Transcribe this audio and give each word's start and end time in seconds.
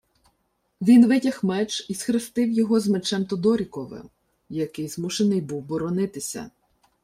Він 0.81 1.07
витяг 1.07 1.39
меч 1.43 1.85
і 1.89 1.93
схрестив 1.93 2.51
його 2.51 2.79
з 2.79 2.87
Мечем 2.87 3.25
Тодоріковим, 3.25 4.09
який 4.49 4.87
змушений 4.87 5.41
був 5.41 5.61
боронитися. 5.63 6.51